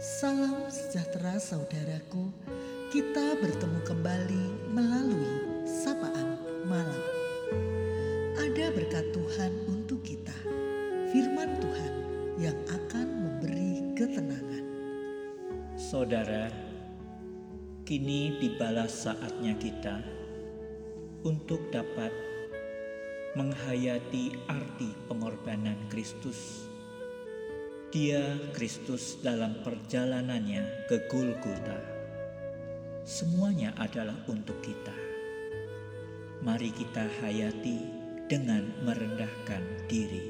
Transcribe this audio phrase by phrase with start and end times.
[0.00, 2.32] Salam sejahtera saudaraku,
[2.88, 7.04] kita bertemu kembali melalui sapaan malam.
[8.40, 10.32] Ada berkat Tuhan untuk kita,
[11.12, 11.94] firman Tuhan
[12.40, 14.64] yang akan memberi ketenangan.
[15.76, 16.48] Saudara,
[17.84, 20.00] kini dibalas saatnya kita
[21.28, 22.16] untuk dapat
[23.36, 26.69] menghayati arti pengorbanan Kristus.
[27.90, 31.74] Dia Kristus dalam perjalanannya ke Golgota.
[33.02, 34.94] Semuanya adalah untuk kita.
[36.38, 37.82] Mari kita hayati
[38.30, 40.22] dengan merendahkan diri.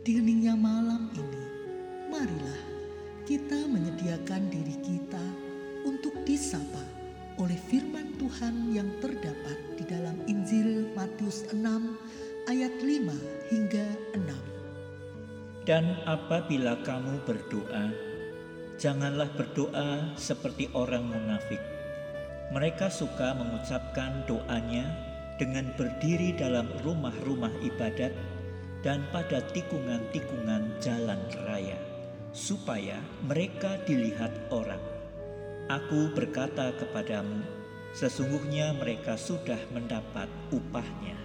[0.00, 1.44] Di heningnya malam ini,
[2.08, 2.62] marilah
[3.28, 5.24] kita menyediakan diri kita
[5.84, 6.80] untuk disapa
[7.36, 11.60] oleh firman Tuhan yang terdapat di dalam Injil Matius 6
[12.48, 13.86] ayat 5 hingga
[14.24, 14.55] 6.
[15.66, 17.90] Dan apabila kamu berdoa,
[18.78, 21.58] janganlah berdoa seperti orang munafik.
[22.54, 24.86] Mereka suka mengucapkan doanya
[25.42, 28.14] dengan berdiri dalam rumah-rumah ibadat
[28.86, 31.74] dan pada tikungan-tikungan jalan raya,
[32.30, 34.78] supaya mereka dilihat orang.
[35.66, 37.42] Aku berkata kepadamu,
[37.90, 41.18] sesungguhnya mereka sudah mendapat upahnya.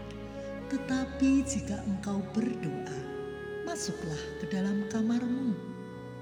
[0.74, 3.11] Tetapi jika engkau berdoa,
[3.72, 5.56] masuklah ke dalam kamarmu,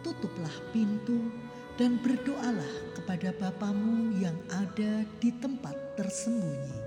[0.06, 1.34] tutuplah pintu,
[1.82, 6.78] dan berdoalah kepada Bapamu yang ada di tempat tersembunyi.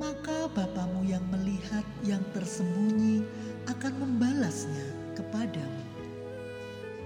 [0.00, 3.20] Maka Bapamu yang melihat yang tersembunyi
[3.68, 5.84] akan membalasnya kepadamu.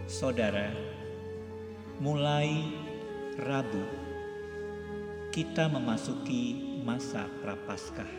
[0.07, 0.71] Saudara,
[1.99, 2.71] mulai
[3.35, 3.83] Rabu,
[5.35, 8.11] kita memasuki masa prapaskah,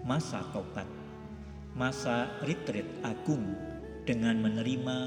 [0.00, 0.88] masa tobat,
[1.76, 3.44] masa retreat agung
[4.08, 4.98] dengan menerima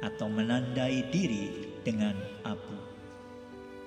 [0.00, 2.16] atau menandai diri dengan
[2.48, 2.80] abu.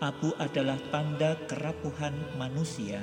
[0.05, 3.01] Abu adalah tanda kerapuhan manusia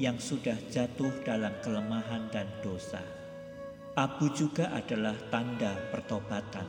[0.00, 3.04] yang sudah jatuh dalam kelemahan dan dosa.
[4.00, 6.64] Abu juga adalah tanda pertobatan.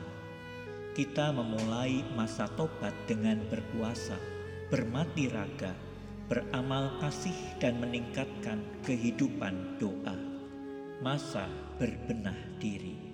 [0.92, 4.20] Kita memulai masa tobat dengan berpuasa
[4.68, 5.72] bermati raga,
[6.30, 10.14] beramal kasih dan meningkatkan kehidupan doa.
[11.00, 11.48] Masa
[11.80, 13.09] berbenah diri.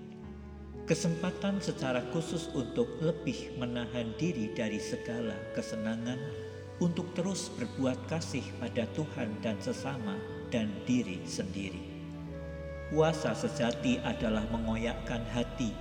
[0.87, 6.15] Kesempatan secara khusus untuk lebih menahan diri dari segala kesenangan
[6.79, 10.15] untuk terus berbuat kasih pada Tuhan dan sesama
[10.55, 11.83] dan diri sendiri.
[12.95, 15.75] Puasa sejati adalah mengoyakkan hati,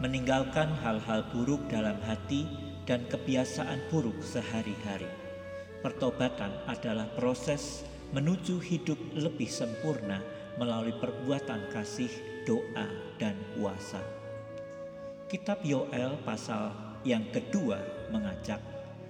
[0.00, 2.48] meninggalkan hal-hal buruk dalam hati
[2.88, 5.12] dan kebiasaan buruk sehari-hari.
[5.84, 7.84] Pertobatan adalah proses
[8.16, 10.24] menuju hidup lebih sempurna
[10.56, 12.08] melalui perbuatan kasih,
[12.48, 12.88] doa,
[13.20, 14.25] dan puasa.
[15.26, 16.70] Kitab Yoel pasal
[17.02, 17.82] yang kedua
[18.14, 18.62] mengajak,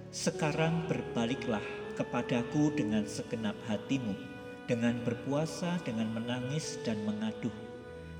[0.09, 1.61] Sekarang berbaliklah
[1.93, 4.17] kepadaku dengan segenap hatimu,
[4.65, 7.53] dengan berpuasa, dengan menangis dan mengaduh.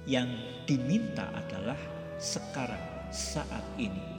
[0.06, 0.30] Yang
[0.70, 1.80] diminta adalah
[2.22, 4.18] sekarang, saat ini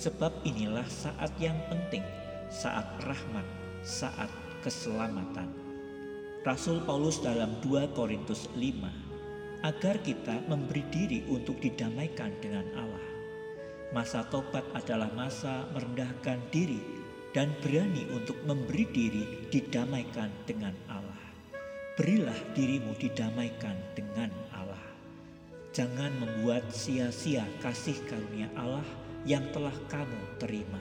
[0.00, 2.00] Sebab inilah saat yang penting,
[2.48, 3.44] saat rahmat,
[3.84, 4.32] saat
[4.64, 5.52] keselamatan.
[6.40, 9.10] Rasul Paulus dalam 2 Korintus 5
[9.60, 13.09] agar kita memberi diri untuk didamaikan dengan Allah.
[13.90, 16.78] Masa tobat adalah masa merendahkan diri
[17.34, 21.18] dan berani untuk memberi diri didamaikan dengan Allah.
[21.98, 24.78] Berilah dirimu didamaikan dengan Allah.
[25.74, 28.86] Jangan membuat sia-sia kasih karunia Allah
[29.26, 30.78] yang telah kamu terima.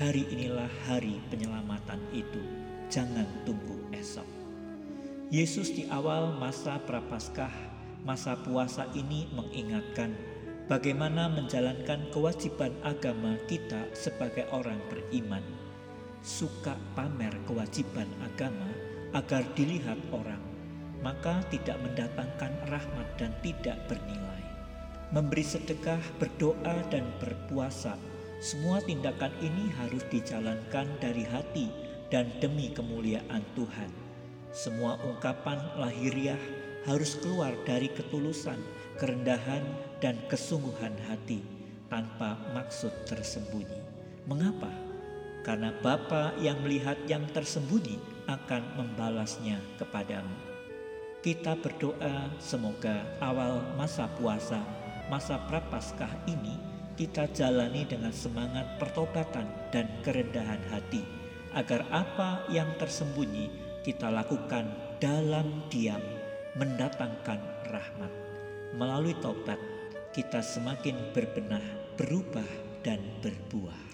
[0.00, 2.40] Hari inilah hari penyelamatan itu.
[2.88, 4.26] Jangan tunggu esok.
[5.28, 7.52] Yesus di awal masa prapaskah,
[8.00, 10.12] masa puasa ini mengingatkan
[10.70, 15.44] bagaimana menjalankan kewajiban agama kita sebagai orang beriman.
[16.24, 18.72] Suka pamer kewajiban agama
[19.12, 20.40] agar dilihat orang,
[21.04, 24.34] maka tidak mendatangkan rahmat dan tidak bernilai
[25.14, 27.94] memberi sedekah, berdoa, dan berpuasa.
[28.42, 31.70] Semua tindakan ini harus dijalankan dari hati
[32.10, 33.90] dan demi kemuliaan Tuhan.
[34.50, 36.38] Semua ungkapan lahiriah
[36.84, 38.60] harus keluar dari ketulusan,
[39.00, 39.64] kerendahan,
[40.00, 41.40] dan kesungguhan hati
[41.88, 43.80] tanpa maksud tersembunyi.
[44.28, 44.72] Mengapa?
[45.44, 50.32] Karena Bapa yang melihat yang tersembunyi akan membalasnya kepadamu.
[51.20, 54.60] Kita berdoa semoga awal masa puasa
[55.08, 56.56] masa prapaskah ini
[56.96, 61.02] kita jalani dengan semangat pertobatan dan kerendahan hati
[61.52, 63.50] agar apa yang tersembunyi
[63.84, 64.64] kita lakukan
[65.02, 66.00] dalam diam
[66.54, 67.40] mendatangkan
[67.70, 68.12] rahmat.
[68.74, 69.58] Melalui tobat
[70.14, 71.62] kita semakin berbenah,
[71.98, 72.46] berubah
[72.82, 73.93] dan berbuah.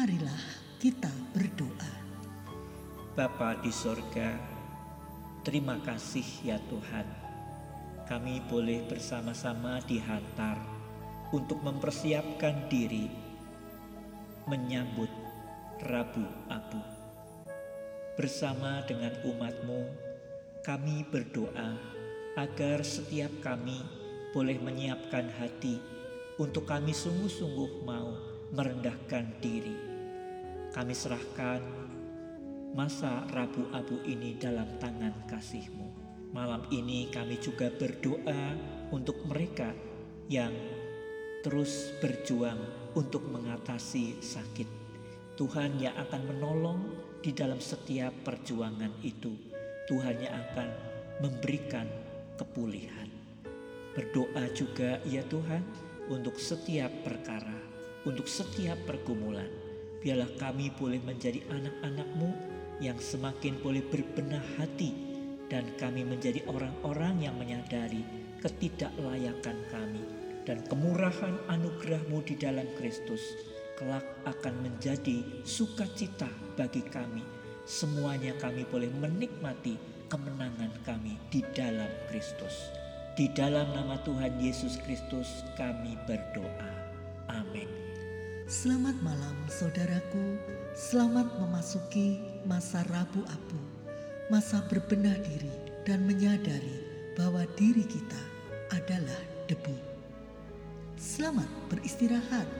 [0.00, 0.44] Marilah
[0.80, 1.92] kita berdoa.
[3.12, 4.32] Bapa di sorga,
[5.44, 7.04] terima kasih ya Tuhan.
[8.08, 10.56] Kami boleh bersama-sama dihantar
[11.36, 13.12] untuk mempersiapkan diri
[14.48, 15.12] menyambut
[15.84, 16.80] Rabu Abu.
[18.16, 19.84] Bersama dengan umatmu,
[20.64, 21.76] kami berdoa
[22.40, 23.84] agar setiap kami
[24.32, 25.76] boleh menyiapkan hati
[26.40, 29.69] untuk kami sungguh-sungguh mau merendahkan diri
[30.80, 31.60] kami serahkan
[32.72, 35.92] masa Rabu Abu ini dalam tangan kasih-Mu.
[36.32, 38.56] Malam ini kami juga berdoa
[38.88, 39.76] untuk mereka
[40.32, 40.48] yang
[41.44, 42.56] terus berjuang
[42.96, 44.64] untuk mengatasi sakit.
[45.36, 46.80] Tuhan yang akan menolong
[47.20, 49.36] di dalam setiap perjuangan itu.
[49.84, 50.68] Tuhan yang akan
[51.20, 51.92] memberikan
[52.40, 53.12] kepulihan.
[53.92, 55.60] Berdoa juga ya Tuhan
[56.08, 57.60] untuk setiap perkara,
[58.08, 59.59] untuk setiap pergumulan.
[60.00, 62.32] Biarlah kami boleh menjadi anak-anakmu
[62.80, 64.96] yang semakin boleh berbenah hati
[65.52, 68.00] dan kami menjadi orang-orang yang menyadari
[68.40, 70.00] ketidaklayakan kami
[70.48, 73.20] dan kemurahan anugerahmu di dalam Kristus
[73.76, 77.24] kelak akan menjadi sukacita bagi kami.
[77.64, 79.76] Semuanya kami boleh menikmati
[80.08, 82.72] kemenangan kami di dalam Kristus.
[83.16, 86.72] Di dalam nama Tuhan Yesus Kristus kami berdoa.
[87.32, 87.79] Amin.
[88.50, 90.34] Selamat malam saudaraku,
[90.74, 93.60] selamat memasuki masa Rabu Abu,
[94.26, 95.54] masa berbenah diri
[95.86, 96.82] dan menyadari
[97.14, 98.18] bahwa diri kita
[98.74, 99.70] adalah debu.
[100.98, 102.50] Selamat beristirahat.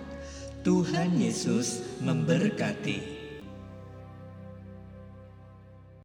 [0.62, 3.19] Tuhan Yesus memberkati.